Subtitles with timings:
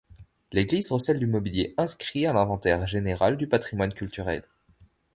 [0.51, 4.43] L'église recèle du mobilier inscrit à l'Inventaire général du patrimoine culturel.